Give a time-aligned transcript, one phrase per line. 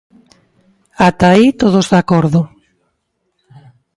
[1.07, 2.41] Ata aí todos de acordo.